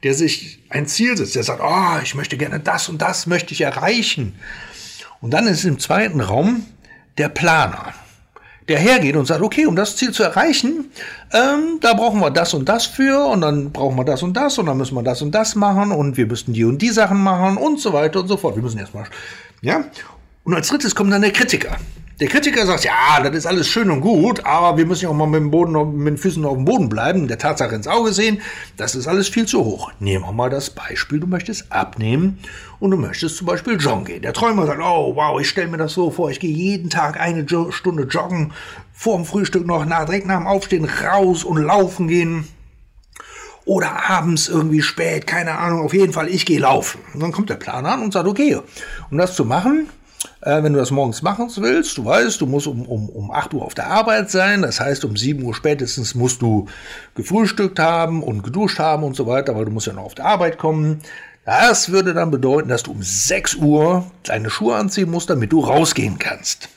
der 0.02 0.14
sich 0.14 0.60
ein 0.68 0.86
Ziel 0.86 1.16
setzt, 1.16 1.34
der 1.34 1.42
sagt, 1.42 1.60
oh, 1.62 2.02
ich 2.02 2.14
möchte 2.14 2.36
gerne 2.36 2.60
das 2.60 2.88
und 2.88 3.00
das 3.00 3.26
möchte 3.26 3.52
ich 3.52 3.60
erreichen. 3.60 4.34
Und 5.20 5.30
dann 5.32 5.46
ist 5.46 5.64
im 5.64 5.78
zweiten 5.78 6.20
Raum 6.20 6.66
der 7.18 7.28
Planer, 7.28 7.94
der 8.68 8.78
hergeht 8.78 9.16
und 9.16 9.26
sagt, 9.26 9.42
okay, 9.42 9.66
um 9.66 9.76
das 9.76 9.96
Ziel 9.96 10.12
zu 10.12 10.22
erreichen, 10.22 10.90
ähm, 11.32 11.78
da 11.80 11.94
brauchen 11.94 12.20
wir 12.20 12.30
das 12.30 12.54
und 12.54 12.68
das 12.68 12.86
für 12.86 13.26
und 13.26 13.40
dann 13.42 13.70
brauchen 13.70 13.96
wir 13.96 14.04
das 14.04 14.22
und 14.22 14.34
das 14.34 14.58
und 14.58 14.66
dann 14.66 14.76
müssen 14.76 14.94
wir 14.94 15.02
das 15.02 15.22
und 15.22 15.32
das 15.32 15.54
machen 15.54 15.92
und 15.92 16.16
wir 16.16 16.26
müssten 16.26 16.52
die 16.52 16.64
und 16.64 16.80
die 16.80 16.90
Sachen 16.90 17.22
machen 17.22 17.56
und 17.56 17.80
so 17.80 17.92
weiter 17.92 18.20
und 18.20 18.28
so 18.28 18.36
fort. 18.36 18.56
Wir 18.56 18.62
müssen 18.62 18.78
erstmal, 18.78 19.04
ja. 19.60 19.84
Und 20.44 20.54
als 20.54 20.68
drittes 20.68 20.94
kommt 20.94 21.12
dann 21.12 21.22
der 21.22 21.32
Kritiker. 21.32 21.76
Der 22.22 22.30
Kritiker 22.30 22.64
sagt, 22.64 22.84
ja, 22.84 23.20
das 23.20 23.34
ist 23.34 23.46
alles 23.46 23.68
schön 23.68 23.90
und 23.90 24.00
gut, 24.00 24.46
aber 24.46 24.78
wir 24.78 24.86
müssen 24.86 25.02
ja 25.02 25.08
auch 25.08 25.14
mal 25.14 25.26
mit, 25.26 25.40
dem 25.40 25.50
Boden, 25.50 25.96
mit 25.96 26.06
den 26.06 26.16
Füßen 26.16 26.44
auf 26.44 26.54
dem 26.54 26.64
Boden 26.64 26.88
bleiben, 26.88 27.26
der 27.26 27.36
Tatsache 27.36 27.74
ins 27.74 27.88
Auge 27.88 28.12
sehen, 28.12 28.40
das 28.76 28.94
ist 28.94 29.08
alles 29.08 29.26
viel 29.26 29.44
zu 29.44 29.64
hoch. 29.64 29.90
Nehmen 29.98 30.24
wir 30.24 30.30
mal 30.30 30.48
das 30.48 30.70
Beispiel, 30.70 31.18
du 31.18 31.26
möchtest 31.26 31.72
abnehmen 31.72 32.38
und 32.78 32.92
du 32.92 32.96
möchtest 32.96 33.38
zum 33.38 33.48
Beispiel 33.48 33.74
joggen 33.74 34.04
gehen. 34.04 34.22
Der 34.22 34.34
Träumer 34.34 34.66
sagt, 34.66 34.80
oh 34.80 35.16
wow, 35.16 35.40
ich 35.40 35.48
stelle 35.48 35.66
mir 35.66 35.78
das 35.78 35.94
so 35.94 36.12
vor, 36.12 36.30
ich 36.30 36.38
gehe 36.38 36.54
jeden 36.54 36.90
Tag 36.90 37.18
eine 37.18 37.40
jo 37.40 37.72
Stunde 37.72 38.04
joggen, 38.04 38.52
vor 38.92 39.16
dem 39.16 39.24
Frühstück 39.24 39.66
noch, 39.66 39.84
nach, 39.84 40.04
direkt 40.04 40.28
nach 40.28 40.38
dem 40.38 40.46
Aufstehen 40.46 40.84
raus 40.84 41.42
und 41.42 41.56
laufen 41.56 42.06
gehen. 42.06 42.46
Oder 43.64 44.08
abends 44.08 44.46
irgendwie 44.48 44.82
spät, 44.82 45.26
keine 45.26 45.58
Ahnung, 45.58 45.80
auf 45.80 45.92
jeden 45.92 46.12
Fall, 46.12 46.28
ich 46.28 46.46
gehe 46.46 46.60
laufen. 46.60 47.00
Und 47.14 47.20
dann 47.20 47.32
kommt 47.32 47.50
der 47.50 47.56
Planer 47.56 47.94
an 47.94 48.02
und 48.02 48.12
sagt, 48.12 48.28
okay, 48.28 48.60
um 49.10 49.18
das 49.18 49.34
zu 49.34 49.44
machen, 49.44 49.88
äh, 50.42 50.62
wenn 50.62 50.72
du 50.72 50.78
das 50.78 50.90
morgens 50.90 51.22
machen 51.22 51.50
willst, 51.56 51.96
du 51.98 52.04
weißt, 52.04 52.40
du 52.40 52.46
musst 52.46 52.66
um, 52.66 52.86
um, 52.86 53.08
um 53.08 53.30
8 53.30 53.54
Uhr 53.54 53.64
auf 53.64 53.74
der 53.74 53.86
Arbeit 53.86 54.30
sein, 54.30 54.62
das 54.62 54.80
heißt, 54.80 55.04
um 55.04 55.16
7 55.16 55.42
Uhr 55.42 55.54
spätestens 55.54 56.14
musst 56.14 56.42
du 56.42 56.66
gefrühstückt 57.14 57.78
haben 57.78 58.22
und 58.22 58.42
geduscht 58.42 58.78
haben 58.78 59.04
und 59.04 59.16
so 59.16 59.26
weiter, 59.26 59.56
weil 59.56 59.64
du 59.64 59.70
musst 59.70 59.86
ja 59.86 59.92
noch 59.92 60.04
auf 60.04 60.14
der 60.14 60.26
Arbeit 60.26 60.58
kommen. 60.58 61.00
Das 61.44 61.90
würde 61.90 62.14
dann 62.14 62.30
bedeuten, 62.30 62.68
dass 62.68 62.84
du 62.84 62.92
um 62.92 63.02
6 63.02 63.56
Uhr 63.56 64.06
deine 64.22 64.48
Schuhe 64.48 64.76
anziehen 64.76 65.10
musst, 65.10 65.28
damit 65.28 65.52
du 65.52 65.60
rausgehen 65.60 66.18
kannst. 66.18 66.68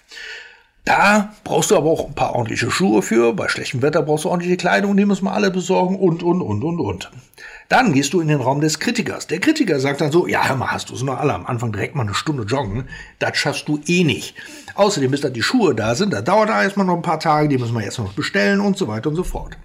Da 0.85 1.33
brauchst 1.43 1.71
du 1.71 1.77
aber 1.77 1.89
auch 1.89 2.07
ein 2.07 2.13
paar 2.13 2.35
ordentliche 2.35 2.69
Schuhe 2.69 3.01
für. 3.01 3.33
Bei 3.33 3.49
schlechtem 3.49 3.81
Wetter 3.81 4.03
brauchst 4.03 4.25
du 4.25 4.29
ordentliche 4.29 4.55
Kleidung, 4.55 4.95
die 4.95 5.05
müssen 5.05 5.25
wir 5.25 5.33
alle 5.33 5.49
besorgen 5.49 5.97
und, 5.97 6.21
und, 6.21 6.43
und, 6.43 6.63
und, 6.63 6.79
und. 6.79 7.11
Dann 7.69 7.91
gehst 7.91 8.13
du 8.13 8.21
in 8.21 8.27
den 8.27 8.39
Raum 8.39 8.61
des 8.61 8.77
Kritikers. 8.77 9.25
Der 9.25 9.39
Kritiker 9.39 9.79
sagt 9.79 10.01
dann 10.01 10.11
so, 10.11 10.27
ja, 10.27 10.47
hör 10.47 10.55
mal, 10.55 10.71
hast 10.71 10.91
du 10.91 10.93
es 10.93 11.01
noch 11.01 11.17
alle 11.17 11.33
am 11.33 11.47
Anfang 11.47 11.71
direkt 11.71 11.95
mal 11.95 12.03
eine 12.03 12.13
Stunde 12.13 12.43
joggen? 12.43 12.87
Das 13.17 13.35
schaffst 13.35 13.67
du 13.67 13.79
eh 13.87 14.03
nicht. 14.03 14.35
Außerdem, 14.75 15.09
bis 15.09 15.21
da 15.21 15.29
die 15.29 15.41
Schuhe 15.41 15.73
da 15.73 15.95
sind, 15.95 16.13
da 16.13 16.21
dauert 16.21 16.49
da 16.49 16.61
erstmal 16.61 16.85
noch 16.85 16.95
ein 16.95 17.01
paar 17.01 17.19
Tage, 17.19 17.49
die 17.49 17.57
müssen 17.57 17.73
wir 17.73 17.83
jetzt 17.83 17.97
noch 17.97 18.13
bestellen 18.13 18.59
und 18.59 18.77
so 18.77 18.87
weiter 18.87 19.09
und 19.09 19.15
so 19.15 19.23
fort. 19.23 19.57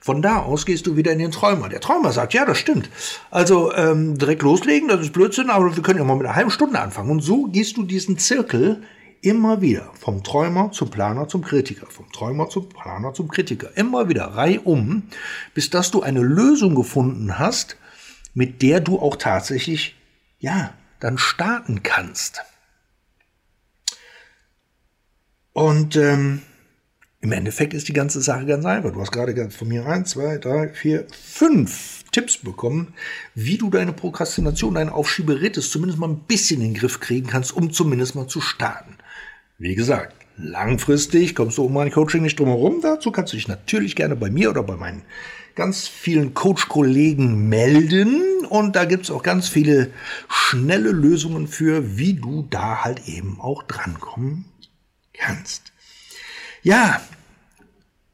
Von 0.00 0.20
da 0.20 0.40
aus 0.40 0.66
gehst 0.66 0.86
du 0.86 0.96
wieder 0.96 1.12
in 1.12 1.18
den 1.18 1.30
Träumer. 1.30 1.70
Der 1.70 1.80
Träumer 1.80 2.12
sagt, 2.12 2.34
ja, 2.34 2.44
das 2.44 2.58
stimmt. 2.58 2.90
Also 3.30 3.72
ähm, 3.74 4.18
direkt 4.18 4.42
loslegen, 4.42 4.88
das 4.88 5.00
ist 5.00 5.14
Blödsinn, 5.14 5.48
aber 5.48 5.74
wir 5.74 5.82
können 5.82 5.98
ja 5.98 6.04
mal 6.04 6.16
mit 6.16 6.26
einer 6.26 6.36
halben 6.36 6.50
Stunde 6.50 6.78
anfangen. 6.78 7.10
Und 7.10 7.20
so 7.20 7.44
gehst 7.44 7.78
du 7.78 7.84
diesen 7.84 8.18
Zirkel 8.18 8.82
immer 9.22 9.60
wieder 9.60 9.90
vom 9.94 10.22
Träumer 10.22 10.72
zum 10.72 10.90
Planer 10.90 11.28
zum 11.28 11.42
Kritiker, 11.42 11.86
vom 11.86 12.10
Träumer 12.12 12.48
zum 12.48 12.68
Planer 12.68 13.12
zum 13.12 13.28
Kritiker, 13.28 13.76
immer 13.76 14.08
wieder 14.08 14.24
reihum, 14.24 15.04
bis 15.54 15.70
dass 15.70 15.90
du 15.90 16.02
eine 16.02 16.22
Lösung 16.22 16.74
gefunden 16.74 17.38
hast, 17.38 17.76
mit 18.34 18.62
der 18.62 18.80
du 18.80 18.98
auch 18.98 19.16
tatsächlich, 19.16 19.96
ja, 20.38 20.74
dann 21.00 21.18
starten 21.18 21.82
kannst. 21.82 22.42
Und 25.52 25.96
ähm, 25.96 26.42
im 27.20 27.32
Endeffekt 27.32 27.74
ist 27.74 27.88
die 27.88 27.92
ganze 27.92 28.20
Sache 28.20 28.46
ganz 28.46 28.64
einfach. 28.64 28.92
Du 28.92 29.00
hast 29.00 29.10
gerade 29.10 29.50
von 29.50 29.66
mir 29.66 29.86
eins, 29.86 30.10
zwei, 30.10 30.38
drei, 30.38 30.68
vier, 30.68 31.06
fünf 31.10 32.04
Tipps 32.12 32.38
bekommen, 32.38 32.94
wie 33.34 33.58
du 33.58 33.70
deine 33.70 33.92
Prokrastination, 33.92 34.74
deine 34.74 34.94
Aufschieberitis 34.94 35.70
zumindest 35.70 35.98
mal 35.98 36.08
ein 36.08 36.20
bisschen 36.20 36.60
in 36.60 36.72
den 36.72 36.80
Griff 36.80 37.00
kriegen 37.00 37.26
kannst, 37.26 37.52
um 37.52 37.72
zumindest 37.72 38.14
mal 38.14 38.28
zu 38.28 38.40
starten. 38.40 38.96
Wie 39.60 39.74
gesagt, 39.74 40.14
langfristig 40.36 41.34
kommst 41.34 41.58
du 41.58 41.64
um 41.64 41.72
mein 41.72 41.90
Coaching 41.90 42.22
nicht 42.22 42.38
drum 42.38 42.46
herum. 42.46 42.78
Dazu 42.80 43.10
kannst 43.10 43.32
du 43.32 43.36
dich 43.36 43.48
natürlich 43.48 43.96
gerne 43.96 44.14
bei 44.14 44.30
mir 44.30 44.50
oder 44.50 44.62
bei 44.62 44.76
meinen 44.76 45.02
ganz 45.56 45.88
vielen 45.88 46.32
Coach-Kollegen 46.32 47.48
melden. 47.48 48.46
Und 48.48 48.76
da 48.76 48.84
gibt's 48.84 49.10
auch 49.10 49.24
ganz 49.24 49.48
viele 49.48 49.90
schnelle 50.28 50.92
Lösungen 50.92 51.48
für, 51.48 51.98
wie 51.98 52.14
du 52.14 52.46
da 52.48 52.84
halt 52.84 53.08
eben 53.08 53.40
auch 53.40 53.64
drankommen 53.64 54.44
kannst. 55.12 55.72
Ja, 56.62 57.00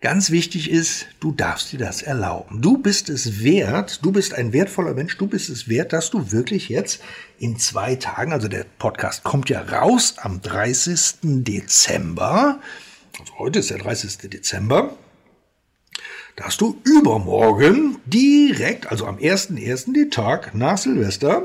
Ganz 0.04 0.30
wichtig 0.30 0.70
ist, 0.70 1.06
du 1.18 1.32
darfst 1.32 1.72
dir 1.72 1.78
das 1.78 2.02
erlauben. 2.02 2.60
Du 2.60 2.76
bist 2.76 3.08
es 3.08 3.42
wert, 3.42 4.00
du 4.02 4.12
bist 4.12 4.34
ein 4.34 4.52
wertvoller 4.52 4.92
Mensch, 4.92 5.16
du 5.16 5.26
bist 5.26 5.48
es 5.48 5.66
wert, 5.66 5.94
dass 5.94 6.10
du 6.10 6.30
wirklich 6.30 6.68
jetzt 6.68 7.00
in 7.38 7.58
zwei 7.58 7.94
Tagen, 7.94 8.34
also 8.34 8.46
der 8.48 8.66
Podcast 8.78 9.24
kommt 9.24 9.48
ja 9.48 9.62
raus 9.62 10.16
am 10.18 10.42
30. 10.42 11.20
Dezember, 11.22 12.60
also 13.18 13.38
heute 13.38 13.60
ist 13.60 13.70
der 13.70 13.78
30. 13.78 14.28
Dezember, 14.28 14.94
dass 16.36 16.58
du 16.58 16.78
übermorgen 16.84 17.96
direkt, 18.04 18.90
also 18.90 19.06
am 19.06 19.16
1.1., 19.16 19.94
den 19.94 20.10
Tag 20.10 20.54
nach 20.54 20.76
Silvester, 20.76 21.44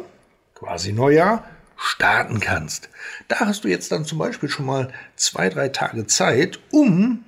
quasi 0.54 0.92
Neujahr, 0.92 1.46
starten 1.78 2.42
kannst. 2.42 2.90
Da 3.30 3.40
hast 3.40 3.64
du 3.64 3.70
jetzt 3.70 3.90
dann 3.94 4.04
zum 4.04 4.18
Beispiel 4.18 4.50
schon 4.50 4.66
mal 4.66 4.92
zwei, 5.16 5.48
drei 5.48 5.70
Tage 5.70 6.08
Zeit, 6.08 6.60
um 6.72 7.24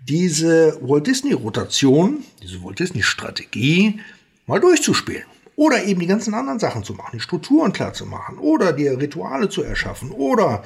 diese 0.00 0.78
Walt 0.80 1.06
Disney 1.06 1.32
Rotation, 1.32 2.24
diese 2.42 2.62
Walt 2.62 2.78
Disney 2.78 3.02
Strategie 3.02 4.00
mal 4.46 4.60
durchzuspielen. 4.60 5.24
Oder 5.56 5.84
eben 5.84 6.00
die 6.00 6.06
ganzen 6.06 6.34
anderen 6.34 6.60
Sachen 6.60 6.84
zu 6.84 6.94
machen, 6.94 7.10
die 7.14 7.20
Strukturen 7.20 7.72
klar 7.72 7.92
zu 7.92 8.06
machen 8.06 8.38
oder 8.38 8.72
dir 8.72 8.96
Rituale 8.96 9.48
zu 9.48 9.64
erschaffen 9.64 10.12
oder 10.12 10.62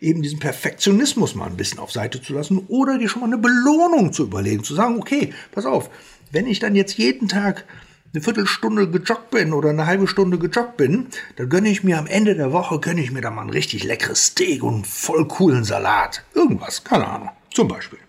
eben 0.00 0.20
diesen 0.20 0.40
Perfektionismus 0.40 1.36
mal 1.36 1.46
ein 1.46 1.56
bisschen 1.56 1.78
auf 1.78 1.92
Seite 1.92 2.20
zu 2.20 2.34
lassen 2.34 2.58
oder 2.66 2.98
dir 2.98 3.08
schon 3.08 3.20
mal 3.20 3.28
eine 3.28 3.38
Belohnung 3.38 4.12
zu 4.12 4.24
überlegen, 4.24 4.64
zu 4.64 4.74
sagen, 4.74 4.98
okay, 4.98 5.32
pass 5.52 5.64
auf, 5.64 5.90
wenn 6.32 6.48
ich 6.48 6.58
dann 6.58 6.74
jetzt 6.74 6.98
jeden 6.98 7.28
Tag 7.28 7.64
eine 8.12 8.22
Viertelstunde 8.22 8.90
gejoggt 8.90 9.30
bin 9.30 9.52
oder 9.52 9.70
eine 9.70 9.86
halbe 9.86 10.08
Stunde 10.08 10.38
gejoggt 10.38 10.76
bin, 10.76 11.06
dann 11.36 11.48
gönne 11.48 11.70
ich 11.70 11.84
mir 11.84 11.98
am 11.98 12.08
Ende 12.08 12.34
der 12.34 12.52
Woche, 12.52 12.80
gönne 12.80 13.00
ich 13.00 13.12
mir 13.12 13.20
da 13.20 13.30
mal 13.30 13.42
ein 13.42 13.50
richtig 13.50 13.84
leckeres 13.84 14.26
Steak 14.26 14.64
und 14.64 14.74
einen 14.74 14.84
voll 14.84 15.28
coolen 15.28 15.64
Salat. 15.64 16.24
Irgendwas, 16.34 16.82
keine 16.82 17.06
Ahnung, 17.06 17.30
zum 17.54 17.68
Beispiel. 17.68 18.00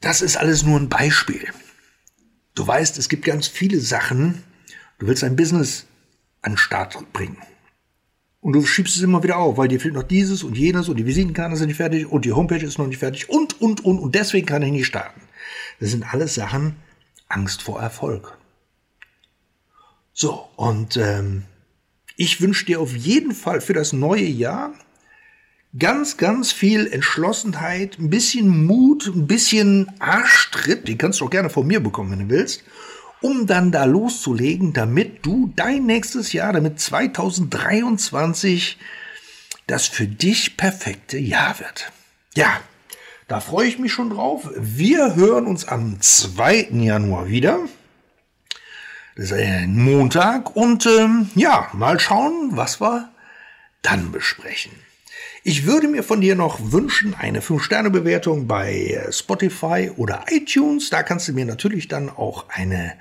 Das 0.00 0.22
ist 0.22 0.36
alles 0.36 0.62
nur 0.64 0.78
ein 0.78 0.88
Beispiel. 0.88 1.48
Du 2.54 2.66
weißt, 2.66 2.98
es 2.98 3.08
gibt 3.08 3.24
ganz 3.24 3.46
viele 3.46 3.80
Sachen, 3.80 4.42
Du 5.00 5.06
willst 5.06 5.24
ein 5.24 5.34
Business 5.34 5.86
an 6.42 6.52
den 6.52 6.58
Start 6.58 6.94
bringen. 7.14 7.38
Und 8.42 8.52
du 8.52 8.64
schiebst 8.64 8.96
es 8.96 9.02
immer 9.02 9.22
wieder 9.22 9.38
auf, 9.38 9.56
weil 9.56 9.68
dir 9.68 9.80
fehlt 9.80 9.94
noch 9.94 10.02
dieses 10.02 10.44
und 10.44 10.56
jenes 10.56 10.88
und 10.88 10.96
die 10.96 11.06
Visitenkarte 11.06 11.56
sind 11.56 11.68
nicht 11.68 11.78
fertig 11.78 12.06
und 12.06 12.24
die 12.24 12.32
Homepage 12.32 12.64
ist 12.64 12.78
noch 12.78 12.86
nicht 12.86 12.98
fertig 12.98 13.28
und, 13.28 13.60
und, 13.60 13.84
und, 13.84 13.98
und 13.98 14.14
deswegen 14.14 14.46
kann 14.46 14.62
ich 14.62 14.72
nicht 14.72 14.86
starten. 14.86 15.20
Das 15.80 15.90
sind 15.90 16.12
alles 16.12 16.34
Sachen 16.34 16.76
Angst 17.28 17.62
vor 17.62 17.80
Erfolg. 17.80 18.36
So, 20.12 20.48
und 20.56 20.98
ähm, 20.98 21.44
ich 22.16 22.42
wünsche 22.42 22.66
dir 22.66 22.80
auf 22.80 22.94
jeden 22.94 23.34
Fall 23.34 23.62
für 23.62 23.72
das 23.72 23.94
neue 23.94 24.24
Jahr 24.24 24.74
ganz, 25.78 26.16
ganz 26.16 26.52
viel 26.52 26.86
Entschlossenheit, 26.86 27.98
ein 27.98 28.10
bisschen 28.10 28.66
Mut, 28.66 29.06
ein 29.06 29.26
bisschen 29.26 29.90
Arschtritt, 29.98 30.88
den 30.88 30.98
kannst 30.98 31.20
du 31.20 31.26
auch 31.26 31.30
gerne 31.30 31.50
von 31.50 31.66
mir 31.66 31.80
bekommen, 31.80 32.12
wenn 32.12 32.28
du 32.28 32.34
willst 32.34 32.64
um 33.20 33.46
dann 33.46 33.70
da 33.70 33.84
loszulegen, 33.84 34.72
damit 34.72 35.24
du 35.26 35.52
dein 35.54 35.84
nächstes 35.86 36.32
Jahr, 36.32 36.52
damit 36.52 36.80
2023 36.80 38.78
das 39.66 39.86
für 39.86 40.06
dich 40.06 40.56
perfekte 40.56 41.18
Jahr 41.18 41.58
wird. 41.60 41.92
Ja, 42.34 42.60
da 43.28 43.40
freue 43.40 43.68
ich 43.68 43.78
mich 43.78 43.92
schon 43.92 44.08
drauf. 44.10 44.48
Wir 44.56 45.14
hören 45.14 45.46
uns 45.46 45.68
am 45.68 46.00
2. 46.00 46.70
Januar 46.72 47.28
wieder. 47.28 47.60
Das 49.16 49.26
ist 49.26 49.32
ein 49.32 49.76
Montag 49.76 50.56
und 50.56 50.86
ähm, 50.86 51.30
ja, 51.34 51.68
mal 51.72 52.00
schauen, 52.00 52.52
was 52.52 52.80
wir 52.80 53.10
dann 53.82 54.12
besprechen. 54.12 54.72
Ich 55.42 55.64
würde 55.64 55.88
mir 55.88 56.02
von 56.02 56.20
dir 56.20 56.34
noch 56.34 56.58
wünschen, 56.70 57.14
eine 57.18 57.40
5-Sterne-Bewertung 57.40 58.46
bei 58.46 58.74
äh, 58.74 59.10
Spotify 59.10 59.90
oder 59.96 60.26
iTunes. 60.28 60.90
Da 60.90 61.02
kannst 61.02 61.28
du 61.28 61.32
mir 61.32 61.46
natürlich 61.46 61.88
dann 61.88 62.10
auch 62.10 62.44
eine 62.50 62.92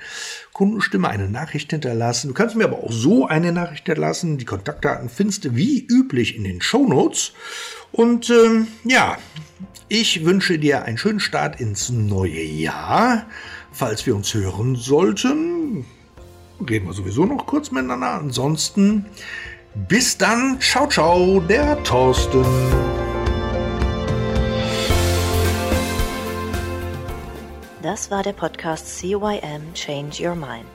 Kundenstimme, 0.54 1.10
eine 1.10 1.28
Nachricht 1.28 1.72
hinterlassen. 1.72 2.30
Du 2.30 2.34
kannst 2.34 2.56
mir 2.56 2.64
aber 2.64 2.82
auch 2.82 2.94
so 2.94 3.28
eine 3.28 3.52
Nachricht 3.52 3.88
hinterlassen. 3.88 4.38
Die 4.38 4.46
Kontaktdaten 4.46 5.10
findest 5.10 5.44
du 5.44 5.56
wie 5.58 5.86
üblich 5.86 6.38
in 6.38 6.46
den 6.46 6.62
Show 6.62 6.88
Notes. 6.88 7.34
Und 7.92 8.30
ähm, 8.30 8.68
ja, 8.86 9.18
ich 9.90 10.24
wünsche 10.24 10.58
dir 10.60 10.84
einen 10.84 10.98
schönen 10.98 11.20
Start 11.20 11.60
ins 11.60 11.90
neue 11.90 12.42
Jahr. 12.42 13.26
Falls 13.74 14.06
wir 14.06 14.16
uns 14.16 14.34
hören 14.34 14.78
sollten, 14.78 15.86
reden 16.70 16.88
wir 16.88 16.94
sowieso 16.94 17.26
noch 17.26 17.46
kurz 17.46 17.72
miteinander. 17.72 18.12
Ansonsten 18.12 19.08
bis 19.88 20.18
dann, 20.18 20.60
ciao, 20.60 20.88
ciao, 20.88 21.40
der 21.42 21.82
Thorsten. 21.84 22.44
Das 27.82 28.10
war 28.12 28.22
der 28.24 28.34
Podcast 28.34 29.00
CYM 29.00 29.74
Change 29.74 30.28
Your 30.28 30.36
Mind. 30.36 30.68